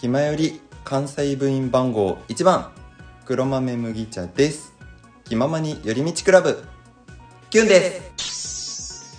[0.00, 2.72] 気まより関西部員番号1番
[3.26, 4.72] 黒豆麦茶です。
[5.24, 6.64] 気ままに寄り道クラブ。
[7.50, 9.14] キュンです。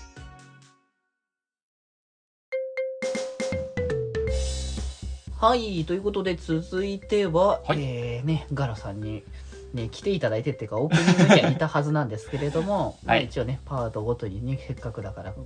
[5.39, 7.83] はい、ということで続いては、はい。
[7.83, 9.23] えーね、ガラさんに、
[9.75, 15.43] ね、来ていただいてっていうか、オープニングにはいたはずなんですけれども、 まあはい一応ね、パートごとにね、せっかくだから、こ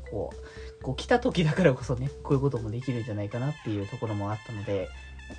[0.80, 4.88] う、こう来た時だからこそね、こういうこともできるんじゃないかなっていうところもあったので、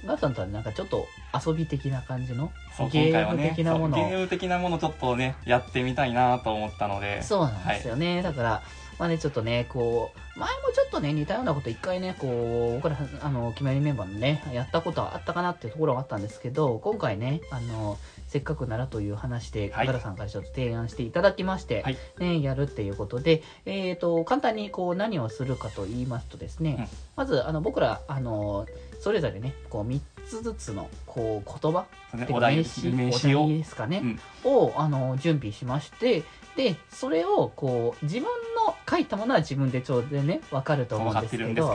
[0.04, 1.06] ガラさんとはなんかちょっと
[1.46, 2.52] 遊び的な感じの？
[2.76, 7.22] そうゲーム的なものゲーム的なものちょっとねやってみたいなと思ったので。
[7.22, 8.62] そうなんですよね、だから
[8.98, 17.98] まあねちょっとねこう前もちょっとね似たようなこと一回ねこう僕らあの決まりメンバーのねやったことはあったかなっていうところはあったんですけど今回ねあの
[18.28, 19.86] せっかくならという話で、はい。
[19.86, 21.98] ガラさんからちょっと提案していただきまして、はい。
[22.18, 26.88] ね、やるっていうことで、えー、と簡単にこう何をするかと言いますとですね、うん。
[27.14, 28.66] まずあの僕らあの
[29.00, 33.48] それぞれねこう3つずつのこう言葉ねお題名詞を。
[33.48, 34.00] ですかね、
[34.44, 34.50] うん。
[34.50, 36.24] をあの準備しまして
[36.56, 41.72] でそれをこう自分の書いたものは自分でちょうどね分かると思うんですけど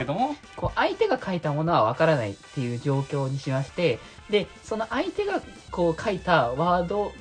[0.56, 3.98] こう相手が書いたものは分からないっていう状況にしまして
[4.28, 7.12] でその相手がこう書いたワード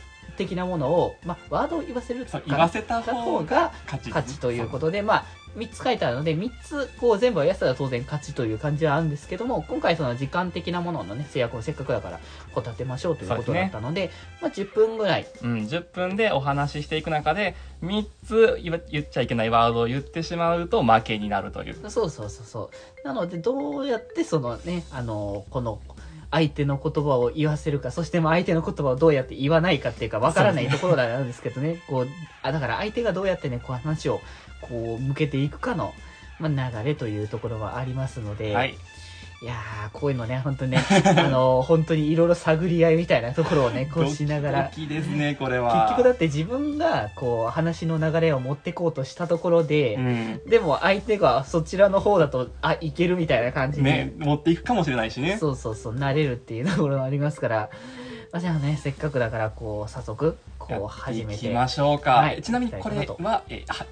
[0.46, 4.40] 的なものを、まあ、ワードを言わせる言わせた方方がが勝ち。
[4.40, 5.26] ということで、まあ、
[5.58, 12.20] 3つ書いてあるので、3つこう全部はやったら当然勝ちという感じはあるんですけども、今回その時間的なもののね、制約をせっかくだから、
[12.54, 14.12] こう立てましょうということだったので、
[14.42, 21.90] まあ10分ぐらい、うん、10分でお話ししていく中で3つ言っちゃいけないワードを言ってしまうと負けになるという。
[21.90, 22.70] そうそうそうそ
[23.04, 23.08] う。
[23.08, 25.80] なので、どうやってそのね、あの、この、
[26.32, 32.08] 相手の言葉を言わせるか、そしても相手の言葉をどうやって言わないかっていうか、わからないところなんですけどね、こう、
[32.42, 34.22] あ、だから相手がどうやってね、こう話を、
[34.62, 35.94] こう、向けていくかの、
[36.40, 38.78] まあ、流れというところはありますので、はい
[39.42, 40.84] いやー、こういうのね、本当にね、
[41.18, 44.64] あの、本当にいろいろ探り合いみたいなところをね、 こうしながら。
[44.66, 45.88] ド、キですねこれは。
[45.88, 50.42] 結局だって自分が、こう、話の流れを持ってこうとしたところで、うん。
[50.48, 55.38] でも相手がそちらの方だと、あ、いけるみたいな感じに、ね持っていくかもしれないしね。
[55.40, 57.70] そうそうそう、なれるっていうところがありますから、
[58.32, 61.48] まあ、じゃあね、せっかくだから、こう、早速、こう、始めて。
[61.48, 62.44] いきましょうか、はい。
[62.44, 63.88] ちなみにこれはえは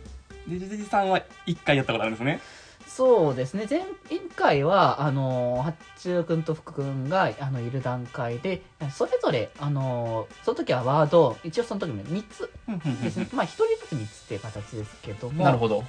[0.47, 2.40] デジデジさんは1回やったことあるんですね
[2.89, 12.51] そうですね、前回は、あの、八中くんと福くんが、あの、いる段階で、それぞれ、あの、その時はワード、一応その時も3つ
[13.03, 13.29] ですね。
[13.31, 15.83] まあ、1人ずつ3つっていう形ですけども、なるほど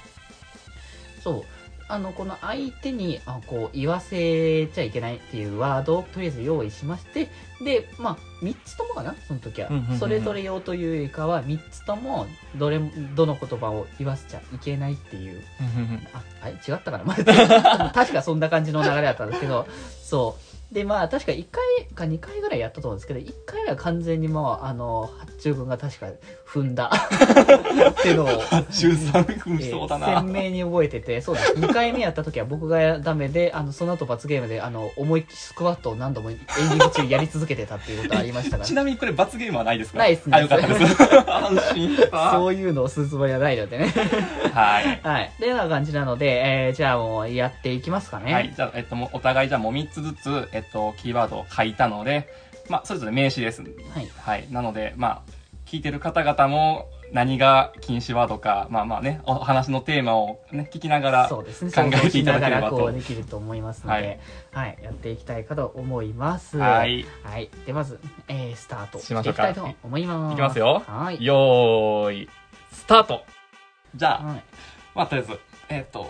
[1.23, 1.43] そう。
[1.91, 7.29] あの、この相手に、あこう、言わせちゃいけないっていうワードをとりあえず用意しまして、
[7.63, 9.69] で、まあ、3つともかなその時は。
[9.99, 15.41] それぞれ用というよりかは、3つとも、どれも、どの言葉を言わせちゃいけないっていう。
[16.13, 16.53] あ、あれ？
[16.53, 17.03] 違ったかな？
[17.03, 17.13] ま
[17.87, 19.67] あ確かそんな感じの流れだったんですけど、
[20.01, 20.50] そう。
[20.71, 26.07] で、まあ、確か1回か2回ぐらいやったと思うんですけど、1回は完全にもう、あの、八中君が確か
[26.47, 26.89] 踏んだ
[27.91, 31.53] っていうのを、中3分えーそうだな、鮮明に覚えてて、そうです。
[31.55, 36.37] 2回目やった時は僕がダメで、あの、その後罰ゲームで、あの、思いっきりスクワットを何度も演
[36.77, 38.73] 技中やり続けてたっていうことありましたからち。
[38.73, 39.97] なみにこれ罰ゲームはないですか？
[39.99, 43.87] ないっすねあよかったです 安心したそういうのをするつもりはないのでね。
[44.53, 45.31] はいはい。
[45.39, 48.33] で、な感じなので、えー、じゃあもうやっていきますかね。
[48.33, 48.53] はい。
[48.55, 52.29] じゃあ、えっと、もうお互いじゃあもう3つずつ、えっと、キーワードを書いたので、
[52.69, 53.61] まあ、それぞれ名詞です。
[53.61, 53.67] は
[54.01, 54.09] い。
[54.17, 54.47] はい。
[54.51, 55.31] なので、まあ、
[55.65, 61.71] 聞いてる方々も何が禁止ワードか、まあまあね、お話のテーマをね、聞きながら、そうですね。
[61.71, 64.19] 考えていただければと想像しながらこうできると思いますので、
[64.51, 66.57] はい、やっていきたいかと思います。
[66.57, 67.05] はい。
[67.23, 67.49] はい。
[67.65, 70.33] で、まず、えー、スタートしましょうかいきたいと思います。
[70.33, 71.23] いきますよはい。
[71.23, 72.29] よーい、
[72.71, 73.25] スタート
[73.95, 74.43] じゃあ、はい。
[74.95, 75.39] まあ、とりあえず、
[75.69, 76.07] えっと、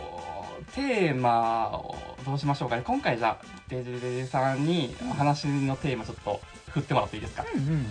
[0.75, 1.95] テーマを
[2.25, 2.83] どうしましょうかね。
[2.85, 6.39] 今回じゃあ、デジデジさんにお話のテーマちょっと
[6.69, 7.45] 振ってもらっていいですか？
[7.53, 7.85] うんうんうん。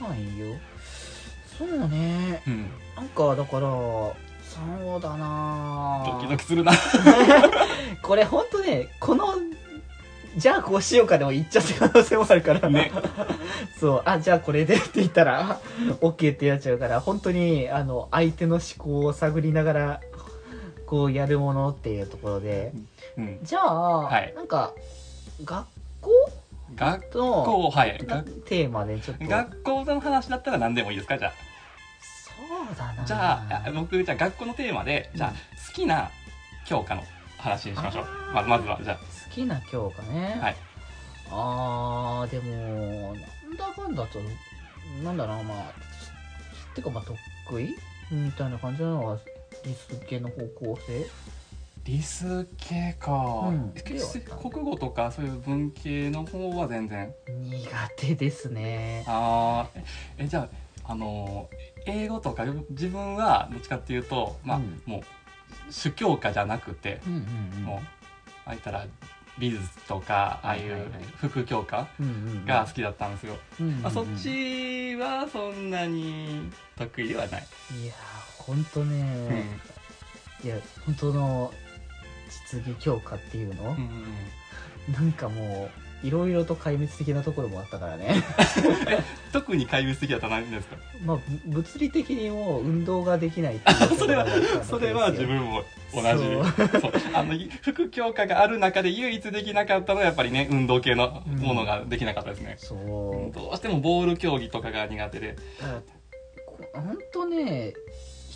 [0.00, 0.56] まあいいよ。
[1.58, 2.42] そうね。
[2.46, 2.66] うん。
[2.96, 6.72] なんか、だから、そうだなドキドキするな。
[8.02, 9.34] これほんとね、この、
[10.36, 12.68] じゃあこうしようかでも言っちゃった可能性もあるから。
[12.68, 12.90] ね。
[13.78, 15.60] そう、あ、じゃあこれでって言ったら、
[16.00, 20.00] OK ってやっちゃうから、本当に、あの、相手の思考を探りながら、
[20.90, 22.72] こうやるものっていうところで、
[23.16, 23.38] うん。
[23.44, 24.74] じゃあ、はいなんか、
[25.44, 25.66] 学
[26.00, 26.10] 校？
[26.74, 27.96] 学の校、はい。
[28.46, 29.24] テーマでちょっと。
[29.24, 31.16] 学校の話だったら何でもいいですか？
[31.16, 31.32] じゃあ。
[32.02, 32.32] そ
[32.72, 35.30] うだなじゃああ、僕、じゃあ学校のテーマで、じゃあ、
[35.68, 36.10] 好きな
[36.66, 37.04] 教科の
[37.38, 38.04] 話にしましょう。
[38.34, 39.00] ままずは、じゃ好
[39.32, 40.38] きな教科ね。
[40.42, 40.56] はい
[41.30, 44.18] あー、でも、なんだかんだと、
[45.04, 45.72] なんだろうな、まあ、
[46.74, 47.04] てかまあ
[47.48, 47.76] 得意？
[48.10, 49.18] みたいな感じなのが
[49.64, 51.06] 理数系の方向性？
[51.84, 53.12] 理数系か、
[53.48, 53.72] うん。
[53.74, 53.82] え
[54.42, 57.12] 国語とかそういう文系の方は全然。
[57.28, 59.04] 苦手ですね。
[59.06, 59.80] ああ
[60.18, 60.48] えじゃ
[60.84, 61.48] ああの
[61.86, 64.82] 英語とか自分はどっちかっていうとまあ、うん。
[64.86, 65.02] もう
[65.72, 67.64] 主教科じゃなくて、うんうんうん。
[67.64, 67.78] もう
[68.46, 68.86] ああいったら
[69.38, 70.86] 美術とかああいう
[71.16, 71.88] 副教科
[72.46, 73.36] が好きだったんですよ、
[73.80, 77.46] まあ、そっちはそんなに得意ではない、
[77.82, 79.44] いやーほんとね、
[80.44, 80.56] いや
[80.86, 81.52] 本当の
[82.52, 84.04] 実技強化っていうの、うんうん
[84.94, 85.68] なんかも
[86.02, 88.24] ういろいろと壊滅的なところもあったからね。
[89.34, 90.76] 特に壊滅的だったら何ですか？
[91.04, 95.62] まあぶ物理的にもう運動ができないっていうところがあったんだけど それは自分も
[95.94, 96.06] 同じ。
[96.06, 96.80] そう。
[96.80, 96.92] そう。
[97.12, 103.34] あの副教科がある中で唯一できなかったのはやっぱりね運動系のものができなかったですね、そう。
[103.34, 105.36] どうしてもボール競技とかが苦手で。
[106.72, 107.74] 本当ね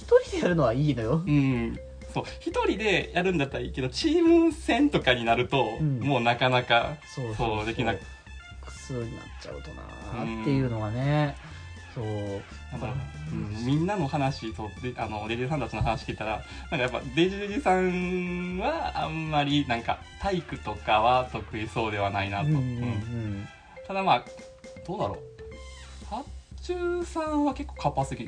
[0.05, 1.23] 一人でやるのはいいのよ。
[1.27, 1.79] うん。
[2.13, 2.25] そう。
[2.41, 6.01] 一人でやるんだったらいいけどチーム戦とかになると、うん。
[6.01, 8.01] もうなかなかそうそうできなく
[8.67, 11.35] 苦痛になっちゃうとなーっていうのはね、
[11.95, 12.05] そう。
[12.73, 12.93] だから、
[13.33, 13.35] う。
[13.35, 23.49] ん、みんなの話とであのデジデジさんたちの話聞いたらなんかやっぱデジデジさんはあんまりなんか体育とかは得意そうではないなと、うんうんうん。
[23.87, 24.25] ただまあ
[24.87, 25.19] どうだろう。
[26.11, 26.25] 八
[26.63, 28.27] 中さんは結構活発的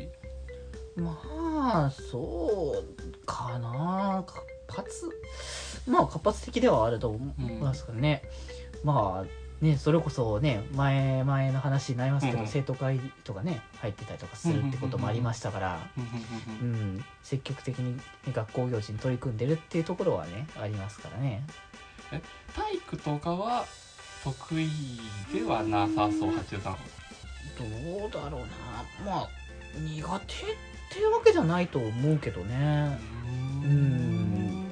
[0.96, 4.25] まあそうかな。
[4.26, 5.10] 活発
[5.87, 8.22] まあ活発的ではあると思いますからね、
[8.82, 16.02] まあねそれこそね前前の話になりますけど、うんうん生徒会とかね入ってたりとかするってこともありましたから、うん
[16.64, 18.02] うんうんうん、積極的に、ね、
[18.32, 21.42] 学校行事に取り組んでるっていうところはねありますからね。
[22.54, 23.66] 体育とかは
[24.22, 24.69] 得意
[25.32, 26.72] ではなさそう八中さん。
[26.72, 26.78] は
[27.58, 28.46] どうだろうな。
[29.04, 29.28] まあ
[29.78, 32.99] 苦手っていうわけじゃないと思うけどね。
[33.65, 34.71] うん。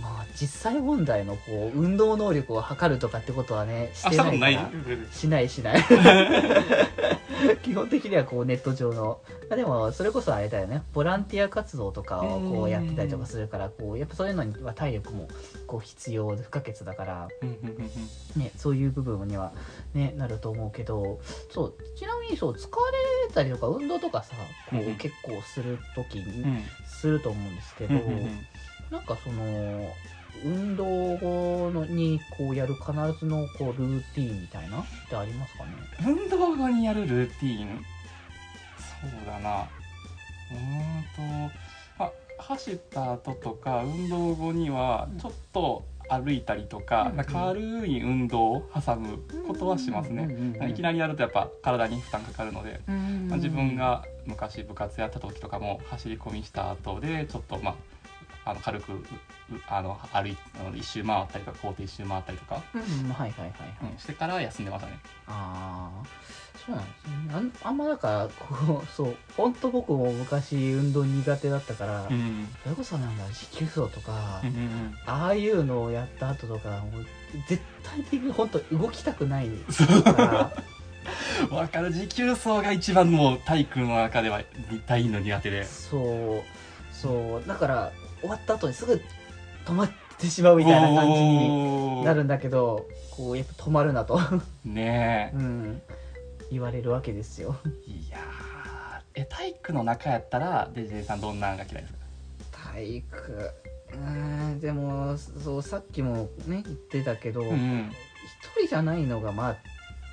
[0.00, 4.70] まあ実際問題のこう運動能力を測るとかってことはねしてないから。
[5.12, 5.84] しないしない
[7.62, 9.20] 基本的にはこうネット上の。
[9.48, 10.82] まあでもそれこそあれだよね。
[10.92, 15.28] ボランティア活動とかをこうやってたりとかするからこうやっぱそういうのには体力も
[15.66, 17.28] こう必要で不可欠だから、
[18.36, 19.52] ね、そういう部分には、
[19.94, 21.20] ね、なると思うけど。
[21.50, 22.66] そうちなみにそう疲
[23.28, 24.34] れたりとか運動とかさ
[24.70, 26.64] こう結構する時うにん。
[26.86, 27.94] すると思うんですけど、
[28.90, 29.92] なんかその
[30.44, 30.84] 運動
[31.18, 34.80] 後のにこうやる必ずのこうルーティーンみたいな？
[34.80, 35.70] ってありますかね？
[36.06, 37.84] 運動後にやるルーティーン。
[39.00, 39.62] そうだな。
[40.50, 41.54] うーんと
[42.04, 50.28] あ走った後とか運動後にはちょっと歩いたりとか,、うん軽い運動を挟むことはしますね、
[50.68, 52.80] いきなりやるとやっぱ体に負担かかるので、
[53.28, 57.74] まあ、自分が昔部活やった時とかも走り込みした後でちょっとまあ
[58.44, 59.04] あの軽くう
[59.68, 64.98] あの歩いあの一周回ったりとか校庭一周回ったりとか、うんうんはいはいはいはい、うんしてから休んでましたね。
[65.26, 66.06] ああ
[66.66, 67.60] そうなんですね。
[67.64, 77.06] あんまなんかこう そう本当僕も昔運動苦手だったから、うんそれこそなんだ持久走とか、うんうんああいうのをやった後とかもう
[77.48, 80.52] 絶対的に本当動きたくないそうから。
[81.50, 81.92] う んわかる。
[81.92, 84.40] 持久走が一番もう体育の中では
[84.86, 85.64] 体の苦手で。
[85.64, 86.94] そう。
[86.94, 87.48] そう。
[87.48, 89.00] だから終わった後にすぐ
[89.66, 94.18] 止まってしまうみたいな感じになるんだけどこうやっぱ止まるなと、
[94.64, 95.82] ねうん、
[96.50, 97.56] 言われるわけですよ。
[97.86, 98.22] えいやー
[99.14, 101.92] え体育の中やったらデジデジさんどんなんが嫌いです
[102.50, 102.68] か？
[102.72, 103.50] 体育。
[103.92, 107.90] うーんでもそうさっきもね言ってたけど、一うん。
[108.56, 109.56] 人じゃないのがまあ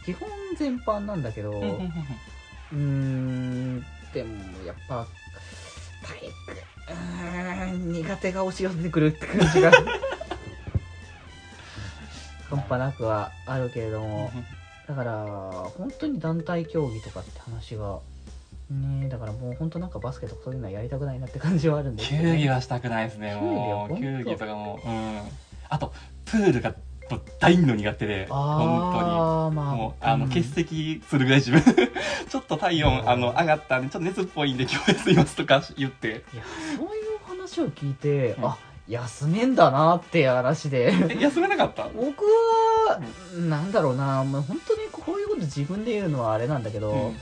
[0.05, 3.79] 基本全般なんだけど、うん
[4.13, 5.07] でもやっぱ
[6.03, 6.33] 体育
[6.89, 9.71] うーん苦手が押し寄せてくるって感じが。
[12.49, 14.31] 半端なくはあるけれども。
[14.87, 15.23] だから
[15.77, 17.99] 本当に団体競技とかって話が
[18.71, 23.97] ねだからもう本当なんかバスケとかそういうのはやりたくないなって感じはあるんですけど、球技はしたくないですねもう。
[23.97, 25.21] 球技とかもうん。
[25.69, 25.93] あと
[26.25, 26.73] プールが
[27.09, 29.55] もう大の苦手で本当に。
[29.55, 30.29] もうあのうん。
[30.29, 31.61] 欠席するぐらい自分。
[32.29, 36.07] ちょっと体温あの上がったんでちょっと熱っぽいんで今日休みますとか言って。
[36.33, 36.43] いや
[36.77, 36.91] そういう
[37.27, 38.45] 話を聞いて、うん。
[38.45, 40.91] あ休めんだなって話で。
[41.09, 41.87] え休めなかった？
[41.95, 42.99] 僕は、
[43.37, 47.17] なんだろうな、まあ、本当にこういうこと自分で言うのはあれなんだけど、うん。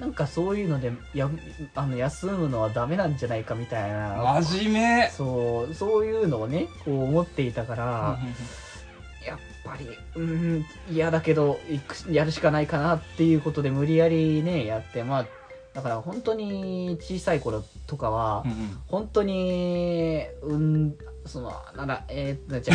[0.00, 1.28] なんかそういうのでや
[1.76, 4.40] あの休むのはダメなんじゃないかみたいな。
[4.42, 5.10] 真面目。
[5.10, 8.18] そうそういうのをねこう思っていたから、
[9.64, 15.26] ぱりうん嫌だけど行くやるしかないかなっていうことで無理やりねやってまあ
[15.74, 18.44] だから本当に小さい頃とかは、
[18.88, 22.74] 本当に、うん、そのなんだえー、じゃ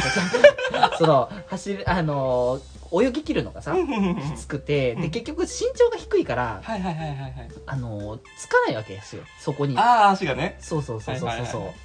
[0.74, 2.60] あその走るあの
[2.92, 7.34] 泳ぎ切るのがさきつくてで結局身長が低いからはいはいはいはいはい。
[7.68, 9.78] あのつかないわけですよそこに。
[9.78, 10.58] ああ足がね。
[10.60, 11.30] そうそうそうそうそう。
[11.30, 11.76] そう、はいはいはい。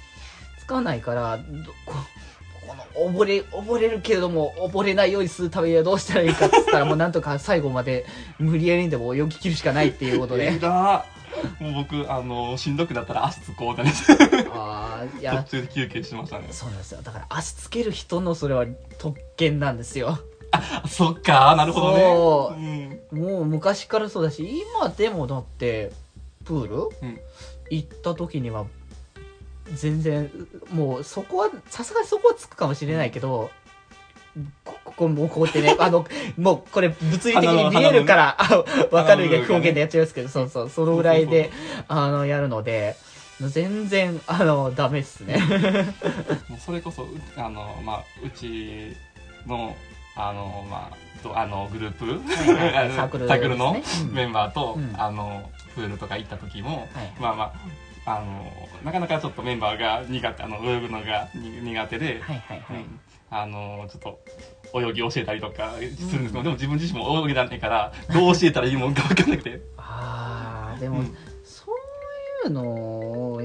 [0.59, 1.43] つかないからど
[1.85, 1.93] こ
[2.67, 8.05] この溺れ溺れるけれども溺れないようにするためにはどうしたらいいかっつったらもうなんとか最後まで
[8.39, 10.51] 無理やりにでも泳ぎ切るしかないっていうことで。
[11.59, 13.91] もう僕あのしんどくなったら足つこうってね。
[14.53, 16.47] ああい途や中で休憩しましたね。
[16.51, 17.01] そうなんですよ。
[17.01, 18.65] だから足つける人のそれは
[18.99, 20.19] 特権なんですよ。
[20.51, 21.55] あそっか。
[21.55, 21.99] なるほどね。
[22.01, 23.15] そう。
[23.15, 23.19] うん。
[23.19, 25.91] もう昔からそうだし今でもだって
[26.45, 27.19] プール、うん。
[27.69, 28.65] 行った時には
[29.73, 30.29] 全然
[30.71, 33.51] もうそこはさすがにそこはつくかもしれないけど
[34.63, 36.05] こここもうこうやってね あの
[36.37, 41.51] もうこれ物理的に見えるからあ分かる表現でやっちゃいますけどそうそうそのぐらいで
[41.87, 42.95] あのやるので
[43.39, 45.37] 全然あのダメっすね。
[46.47, 48.95] もうそれこそうあのまあうち
[49.47, 49.75] の
[50.15, 52.05] あのまあとあのグループ？
[52.05, 52.91] いはいはい。
[52.95, 54.09] サークルサークルのですね。
[54.09, 54.15] うん。
[54.15, 54.93] メンバーと、うん。
[54.97, 57.13] あのプールとか行った時も、はい。
[57.19, 57.53] まあまあ
[58.05, 58.51] あの
[58.83, 62.77] なかなかちょっとメンバーが苦手あの泳ぐのがに苦手で、はいはいはい。
[62.77, 62.99] うん。
[63.29, 69.61] あのちょっと泳ぎ教えたりとかするんですけど、でも自分自身も泳ぎだねからどう教えたらいいもんか分かんなくて。
[69.77, 73.41] ああでも、うんそういうのを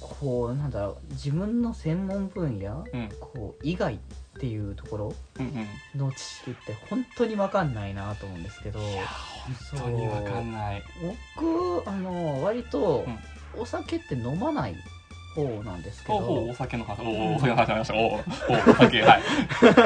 [0.00, 3.08] こうなんだろう自分の専門分野うん。
[3.18, 3.98] こう以外っ
[4.38, 6.00] ていうところうんうん。
[6.00, 8.78] の知識って本当に分かんないなと思うんですけど。
[8.78, 9.06] いや
[9.72, 10.82] 本当に分かんない。
[11.34, 13.06] 僕あの割と
[13.58, 14.76] お酒って飲まない
[15.34, 16.18] 方なんですけど。
[16.18, 17.02] お酒の話。
[17.02, 17.70] おおお酒の話。
[17.70, 19.22] ありましたおお酒はい。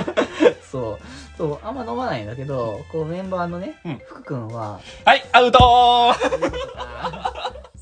[0.70, 0.99] そう。
[1.37, 3.99] そうあんま飲まないんだけどこうメンバーのね、うん。
[4.06, 4.80] 福君は。
[5.04, 6.14] はいアウト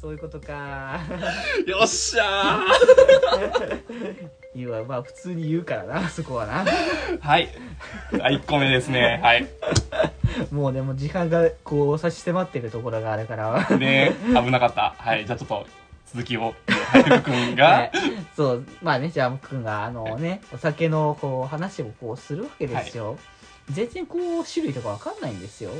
[0.04, 1.00] そういうことか。
[1.64, 2.61] ーよっしゃ
[4.54, 4.84] 言う わ。
[4.84, 6.62] まあ普通に言うからなそこはな。
[6.62, 7.49] ーはい。
[8.12, 9.18] あ1個目ですね。
[9.23, 9.49] はい。
[10.52, 13.66] もうでも時間がこう差し迫ってるところがあるから。
[13.78, 14.94] ね危なかった。
[14.99, 15.25] はい。
[15.25, 15.66] じゃあちょっと
[16.12, 16.54] 続きを。
[16.68, 17.02] はい。
[17.02, 17.92] 福君が、ね
[18.37, 18.66] そう。
[18.82, 23.16] まあねじゃあ僕くんがあのねお酒のこう話をこうするわけですよ、
[23.70, 25.70] 全然こう種類とかわかんないんですよ。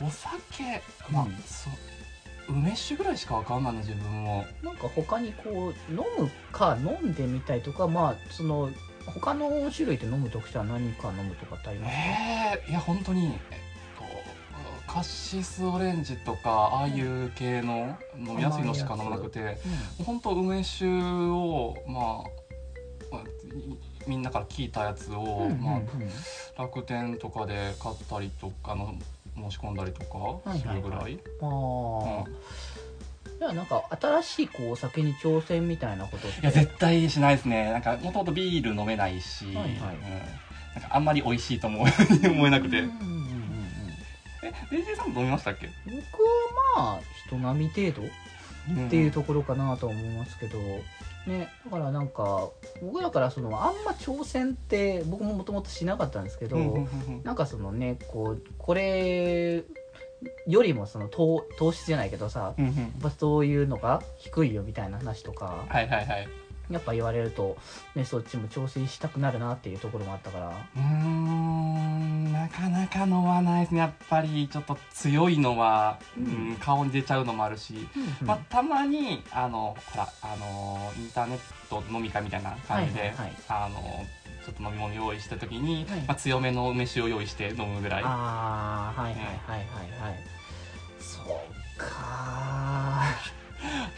[0.00, 0.82] お酒。
[1.12, 1.36] まあ、うん。
[1.46, 1.91] そう
[2.48, 4.44] 梅酒ぐらいしかわかんないな自分も。
[4.62, 8.70] なんか他にこう飲むか飲んでみたいとかまあその
[9.06, 13.58] 他の種類で飲むとしたら何か飲むとかってありますか、えー、いや本当にえっ
[14.86, 19.58] とカシスオレンジとかああいう系の飲みやすいのしか飲まなくて
[20.04, 22.04] 本当梅酒をまあ
[23.10, 23.22] まあ
[23.56, 25.60] いみんなから聞いたやつを、うんうん。
[25.60, 25.76] ま
[26.56, 28.94] あ、楽天とかで買ったりとかの
[29.36, 32.24] 申し込んだりとかするぐらい、ああ
[33.38, 36.40] じゃあなんか新しいこうお酒に挑戦みたいなことって？
[36.40, 37.72] いや絶対しないですね。
[37.72, 39.66] なんかもともとビール飲めないし、はいはい。
[39.66, 40.00] うん、なんか
[40.90, 41.92] あんまり美味しいと思え
[42.28, 42.80] 思えなくて。
[42.80, 43.24] うんうんうんうん。
[44.44, 46.00] えレイジーさん飲みましたっけ、僕は
[46.76, 48.08] まあ人並み程度
[48.86, 50.58] っていうところかなとは思いますけど、
[51.26, 52.48] ねだからなんか
[52.82, 59.64] 僕だからそのあんま挑戦って僕ももともとしなかったんですけど、うんうんうんなんかそのねこうこれ
[60.46, 62.74] よりもその糖糖質じゃないけどさうんうん。
[62.74, 65.64] やっぱそういうのが低いよみたいな話とか。
[65.68, 66.28] はいはいはい
[66.72, 67.56] やっぱ言われると、
[67.94, 70.48] ね、そっちも調整したくなるなっていうところもあったから。
[70.48, 73.80] うーんなかなか飲まないですね。
[73.80, 76.24] やっぱりちょっと強いのは、うん。
[76.24, 77.88] うん顔に出ちゃうのもあるし、
[78.20, 81.38] うんまあ、たまにあのほらあのインターネッ
[81.68, 83.36] ト飲み会みたいな感じで、はいはいはい。
[83.48, 84.06] あの
[84.44, 86.00] ちょっと飲み物用意した時に、はい。
[86.00, 88.02] まあ、強めの梅酒を用意して飲むぐらい。
[88.04, 89.66] ああはいはいはいはい
[90.00, 90.24] はい。
[91.00, 91.24] そう
[91.78, 92.91] か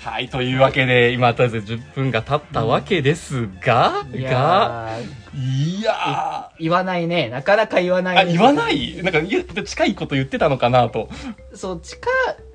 [0.05, 5.79] はいというわけで今とりあえず10分が経ったわけですが、いがやー。
[5.79, 7.31] いや言わないね。
[7.31, 9.03] なかなか言わないーあ言わない？
[9.03, 11.09] なんか近いこと言ってたのかなと。
[11.55, 12.07] そう近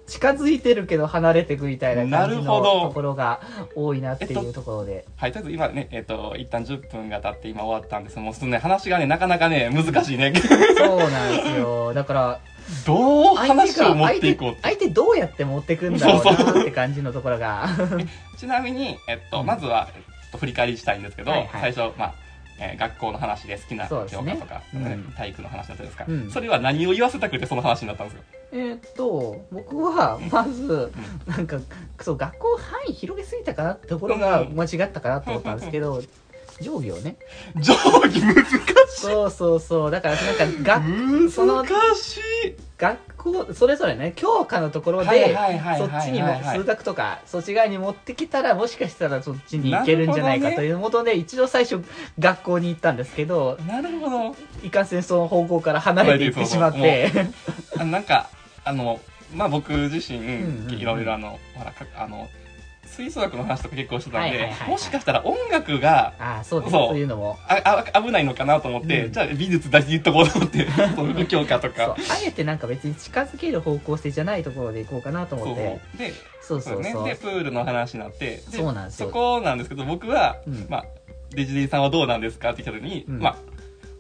[0.09, 2.81] 近づいてるけど離れてくみたいな感じのなるほど。
[2.87, 3.41] ところが
[3.75, 8.19] 多いなっていうところで、はい、とりあえず今ね、えっ、と、一旦10分が経って今終わったんです。
[8.19, 10.33] もうそのね、話がね、なかなかね、難しいね。
[10.77, 11.93] そうなんですよ。
[11.93, 12.39] だから
[12.85, 14.61] どう話を持っていこうって。
[14.63, 17.67] 相手どうやって持ってくんだろうなって感じのところが。
[18.37, 19.45] ちなみに、えっと、うん。
[19.45, 21.73] まずは、えっと、振り返りしたいんですけど、はいはい。
[21.73, 22.13] 最初、まあ、
[22.59, 24.97] えー学校の話で好きな教科とか、うんね。
[25.15, 26.31] 体育の話だったですか、うん。
[26.31, 30.91] それは何を言わせたくてその話になったんですかえーっと僕はまず
[31.27, 31.60] なんか
[32.01, 34.56] そう学校範囲広げすぎたかなところがうん。
[34.56, 36.01] 間違ったかなと思ったんですけど
[36.60, 37.15] 定規をね
[37.56, 37.74] 定
[38.08, 39.01] 規難しい。
[39.01, 39.91] そうそうそう。
[39.91, 42.22] だからなんか学その難しい。
[42.77, 51.84] 学校それぞれね教科のところはいでそはいっちにも数学とかそっち側に持ってきたらもしかしたらそっちに行けるんじゃないかということで、一度最初
[52.18, 54.36] 学校に行ったんですけどなるほど。
[54.63, 57.12] いかんせんその方向から離れていってしまって。
[57.77, 58.29] あなんか
[58.69, 58.99] あの
[59.33, 60.19] まあ僕自身、
[60.79, 62.29] いろいろあのほらかあの
[62.85, 66.88] 吹奏楽の話とか結構してたんで、もしかしたら音楽がああそうですそう。
[66.89, 67.38] そういうのも。
[67.47, 69.11] ああ危ないのかなと思って、うん。
[69.11, 71.95] じゃあ美術だけ言っとこうと思って その教科とか。
[71.97, 75.79] あえてなんか別に近づける方向性じゃないところで行こうかなと思って。
[75.97, 77.03] でそうそうそう。
[77.03, 77.11] ね。
[77.11, 79.07] でプールの話になってでそうなんですよ。
[79.07, 80.67] そこなんですけど僕は、うん。
[80.69, 80.85] まあ
[81.31, 83.19] デジディさんはどうなんですかって聞いた時に、うん。
[83.19, 83.35] まあ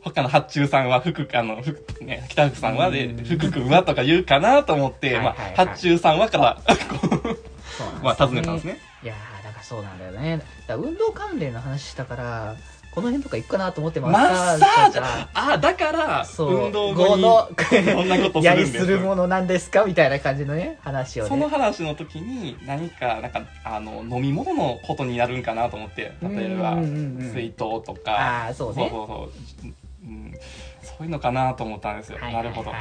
[0.01, 3.25] 他の発注さんは福あの福ね北福さんはで、うん。
[3.25, 6.57] 福君はとか言うかなと思って、まあ発注さんはから
[8.03, 8.79] まあ尋ねたんですね。
[9.03, 10.41] いやーだからそうなんだよね。
[10.69, 12.55] 運動関連の話したから
[12.91, 14.95] この辺とか行くかなと思ってマッサージ。
[14.95, 17.49] とかあだから運動後の
[17.93, 19.83] そんなことすやるんですりするものなんですか？
[19.85, 21.29] みたいな感じのね話をね。
[21.29, 26.13] その話の時に何かなんかあの飲み物のことになるんかなと思って。
[26.23, 28.11] 例えばうんうんうん水筒とか。
[28.11, 28.89] ああそうね。
[28.89, 30.33] そうそうそう、うん、
[30.81, 32.43] そういうのかなと思ったんですよ、はいはいはい。
[32.43, 32.71] なるほど。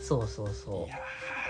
[0.00, 0.98] そうそうそいや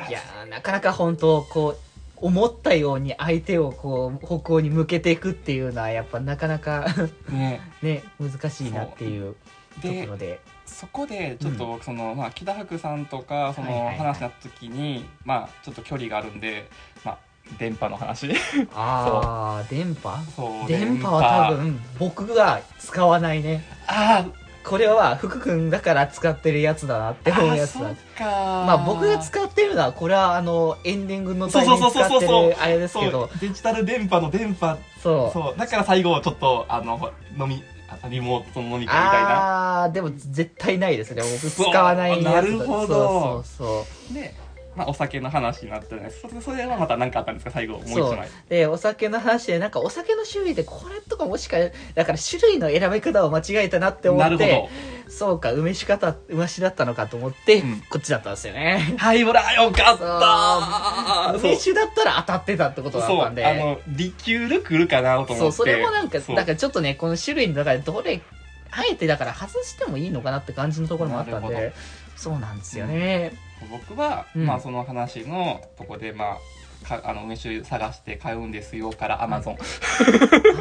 [0.08, 1.78] ういやーなかなか本当こう
[2.16, 7.60] 思ったように相手をこう方向に向けていくっていうのはやっぱなかなかー ね。
[7.82, 9.34] ね難しいなっていう
[9.80, 10.06] とこで。
[10.06, 13.86] ろでそこでちょっと僕その、まあ木田博さんとかそのはいはい。
[13.86, 16.68] はい話になった時に、まあちょっと距離があるんで
[17.04, 17.18] まあ
[17.58, 18.32] 電波の話。
[18.72, 20.66] ああ電波？
[20.68, 23.64] 電波は多分僕が使わないね。
[23.86, 24.24] あ
[24.64, 27.90] これは福君だから使ってるやつだなってー思うやつだ。
[28.18, 33.28] まあ僕が使ってるのはこれはあのエンディングのタイミング使ってそうそうそうそうるあれですけど。
[33.28, 35.32] そうデジタル電波の電波そう。
[35.32, 35.58] そう。
[35.58, 39.82] だから最後ちょっとあの飲みあリモートの飲み会みたいな。
[39.82, 41.22] あでも絶対ないですね。
[41.22, 42.30] 僕そう使わないやつだ。
[42.32, 43.44] なるほど。
[43.44, 44.34] そうそうで、
[44.74, 47.50] まあ、お酒の話になってねそれそれはまた何かあったんですか？
[47.50, 48.16] 最後もう一そう。
[48.16, 51.58] 枚でお酒の話でなんかお酒の種類でこれとかもしか
[51.94, 54.68] だから種類の選び方を間違えたなって思なるほって
[55.08, 57.82] そうか梅酒方梅酒だったのかと思って、うん。
[57.90, 58.88] こっちだったんですよね。
[58.92, 63.42] どはいほらよかった梅酒だったら当たってたってことだったんで。
[63.42, 63.52] そう。
[63.52, 65.38] あのリキュール来るかなと思って。
[65.38, 66.36] そうそれもなんかそう。
[66.36, 68.22] だからちょっとねこの種類の中でどれ
[68.70, 71.74] あえてだから外してもいいのかなって感じのところもあったんで。
[72.14, 73.32] そうなんですよね、
[73.70, 74.46] 僕は、うん。
[74.46, 76.38] まあその話のとこでまあ
[76.82, 79.56] かあの梅酒探して買うんですよからアマゾン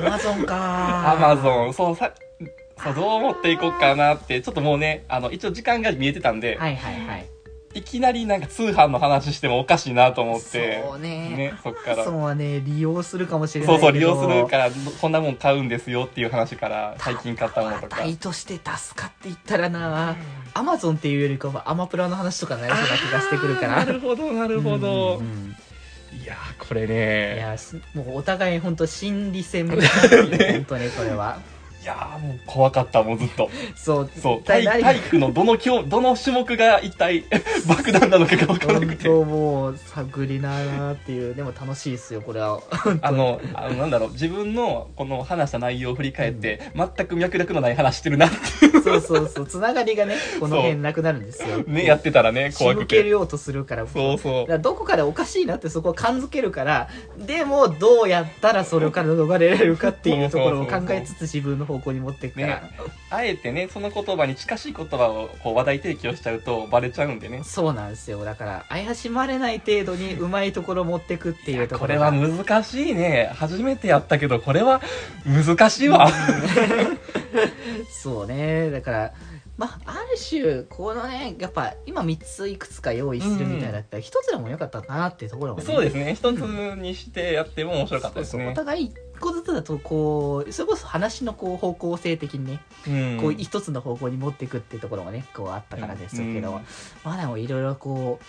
[0.05, 2.13] アマゾンかアマゾンそうさ
[2.83, 7.25] そうどう持っていこうかなってちょっともうねあの一応時間が見えてたんで、はいはいはい
[7.73, 10.83] いきなりなんか通販の話してもおかしいなと思って。
[10.85, 11.29] そうね。
[11.29, 12.03] ねそっから。
[12.03, 12.61] そうはね。
[12.61, 14.15] 利用するかもしれなそいうけど。
[14.15, 17.97] そう利用するからこんなもん買うんですよっていう話から最近買ったものとか。
[17.97, 20.15] 代として助かっていったらな。
[20.53, 23.85] アマゾンっていうよりかはアマプラの話とかになりそうな気がしてくるから。
[23.85, 25.55] なるほどなるほど、うんうん
[26.11, 29.87] いやーこれいねやすもうお互い本当心理戦みたいな。
[30.53, 31.39] 本当にこれは
[31.81, 33.49] いやーもう怖かったもうずっと。
[33.75, 37.23] そうそう一体何体体育のどの教 どの種目が一体
[37.67, 41.33] 爆弾なのかが分からなく本て当もう探りなーなっていう。
[41.33, 42.59] でも楽しいですよこれは。
[43.01, 44.11] あのあのなんだろう。
[44.11, 49.45] 自分のこの話した内容を振り返って、全く脈絡のない話してるなっていそうそうそう。
[49.45, 51.63] つながりがねこの辺なくなるんですよ。
[51.65, 51.71] う。
[51.71, 52.97] ねやってたらね仕怖くて。
[52.97, 54.59] 向けようとするからそうそう。
[54.59, 62.61] どこかでおかしいなってそこを感づけるからでもどうやったらそれから逃れられるかっていうところを考えつつ自分の方向に持っていくから、ね
[63.09, 67.41] あえてねその言葉に近しい言葉をこう話題提供しちゃうとバレちゃうんでね。
[67.43, 68.23] そうなんですよ。
[68.23, 73.31] だから怪しまれない程度にうまいところ持ってくっていうところこれは難しいね。
[73.35, 74.81] 初めてやったけどこれは
[75.25, 76.09] 難しいわ
[77.91, 78.71] そうね。
[78.71, 79.13] だから
[79.57, 85.65] まあある種このねやっぱ今3ついくつか用意するみたいだったら1つでもよかったかなっていうところもね。
[85.65, 86.15] そうですね。
[86.15, 88.45] 一つにしてやっても面白かったですね。
[88.45, 88.55] そう。
[88.55, 93.17] そうお互い一個ずつだとこうそれこそ話のこう方向性的にね、うん。
[93.21, 96.61] こう一つの方向に持っていくっていうところがねこうあったからですけど、うん。
[97.03, 98.25] まあでもいろいろこう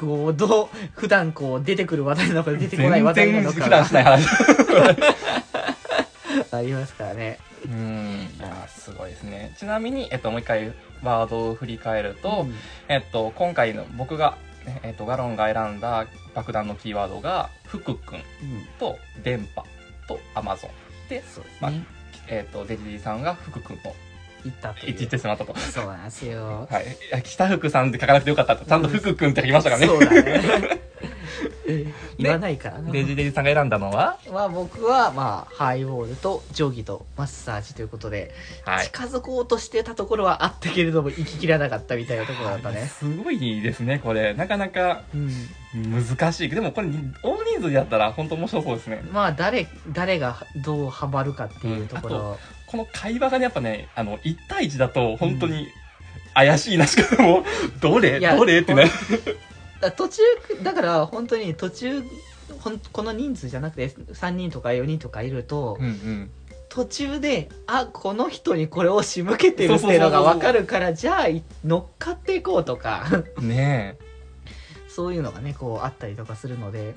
[0.00, 3.66] こうどう普段こう出てくる話題なのか出てこない話題なのか
[6.52, 7.38] ありますからね。
[7.66, 8.28] うん。
[8.38, 9.54] いやすごいですね。
[9.56, 12.54] ちなみに、えっと、もう一回ワードを振り返ると、うん。
[12.88, 18.24] えっと、今回の僕が、ねえっと、ガロンが選んだ爆弾のキーワードが福君うん
[18.78, 19.64] と電波
[20.08, 20.70] とアマゾン。
[21.08, 21.84] で、すまあね。
[22.28, 23.94] えっと、デジディさんが福君の
[24.44, 25.56] 行ったとい行ってしまったと。
[25.56, 26.66] そうなんですよ。
[26.70, 26.84] はい。
[26.84, 28.64] いや北福さんって書かなくてよかったと。
[28.64, 29.86] ちゃんと福くんって書きましたからね。
[29.86, 30.80] そうだね。
[32.18, 32.90] 言わないからな。
[32.90, 34.18] デジデジさんが選んだのは？
[34.32, 38.32] まあ僕は、まあ、ハイボールと定規とマッサージということで、
[38.64, 38.86] はい。
[38.86, 42.86] 近づこうとしてたところはあったけれども、行ききらなかったみたいなところだったね。
[42.86, 44.34] すごいですね、これ。
[44.34, 45.30] なかなかうん。
[45.72, 46.48] 難しい。
[46.48, 46.88] でもこれ、
[47.22, 49.02] 大人数でやったら本当面白そうですね。
[49.12, 52.38] まあ、誰、誰がどうハマるかっていうところ。
[52.70, 55.66] この会話がね、やっぱね、あの、1対1だと本当に
[56.34, 57.44] 怪しいなしかも、
[57.80, 58.20] どれ？
[58.20, 58.60] いやどれ？
[58.60, 58.84] ってね。
[59.80, 60.22] だ途中、
[60.62, 62.02] だから本当に途中、
[62.60, 66.30] ほんこの人数じゃなくて3人とか4人とかいると、うんうん。
[66.68, 73.98] 途中で、あ、この人にこれを仕向けてるっていうのがわかるから、じゃあい乗っかっていこうとか、ね
[75.00, 76.94] そういうのがね、こうあったりとかするので、え。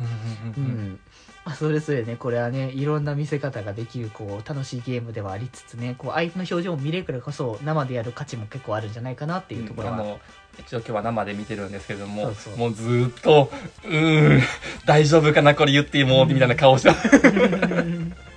[0.58, 1.00] ううんん。
[1.46, 9.94] まあ、それぞれね、これはね、いろんな見せ方ができる、こう、楽しいゲームではありつつね、こう、相手の表情を見れるからこそ、生でやる価値も結構あるんじゃないかなっていうところは。
[9.94, 10.20] あの
[10.60, 13.52] 一応今日は生で見てるんですけどももうずーっと
[13.84, 14.42] うーん
[14.86, 16.92] 大丈夫かなこれ言ってもうみたいな顔して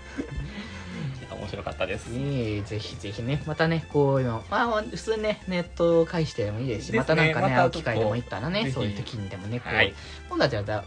[1.77, 2.09] ったです。
[2.09, 6.99] ねえぜひぜひね、またね、こういうの、まあ、普通にね、ネットを介してでもいいですし、ですね。
[6.99, 9.95] またなんかね、また会う機会でもいったらね、そういう時にでもね、こう、はい。
[10.29, 10.85] 今度はじゃあ、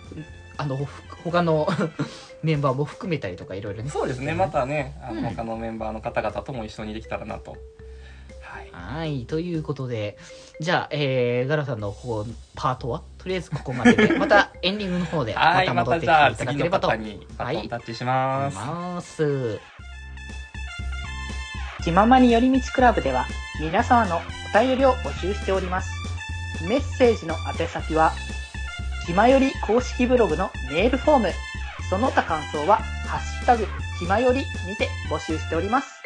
[0.57, 0.87] あの、ほ
[1.23, 1.67] 他の
[2.43, 3.89] メンバーも含めたりとか、いろいろね。
[3.89, 4.33] そうですね。
[4.33, 5.35] またねあのうん。
[5.35, 7.57] 他のメンバーの方々とも一緒にできたらなと。
[8.41, 8.69] はい。
[8.71, 10.17] はい、ということで、
[10.59, 12.25] じゃあ、えー、ガラさんの方、
[12.55, 15.67] パートは、とりあえずここまでで、 またエンディングの方で、まはい。
[15.67, 16.89] また戻ってきていたじゃあただければと。
[16.89, 19.59] 次の方にバトンタッチします、ます。
[21.83, 23.25] 気ままに寄り道クラブでは
[23.61, 25.91] 皆様のお便りを募集しております。
[26.67, 28.11] メッセージの宛先は、
[29.05, 31.31] 気まより公式ブログのメールフォーム、
[31.89, 33.65] その他感想は、ハッシュタグ、
[33.97, 34.45] 気まよりに
[34.77, 36.01] て募集しております。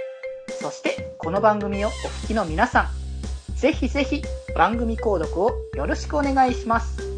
[0.62, 4.22] そして、この番組をお聞きの皆さん、ぜひぜひ
[4.56, 7.13] 番組購読をよろしくお願いします。